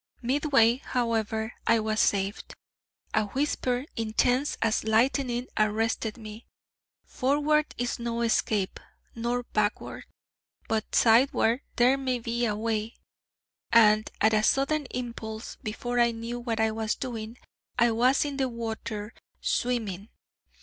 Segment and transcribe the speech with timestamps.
[0.23, 2.55] Mid way, however, I was saved:
[3.13, 6.47] a whisper, intense as lightning, arrested me:
[7.05, 8.79] 'Forward is no escape,
[9.13, 10.05] nor backward,
[10.67, 12.95] but sideward there may be a way!'
[13.71, 17.37] And at a sudden impulse, before I knew what I was doing,
[17.77, 20.09] I was in the water swimming.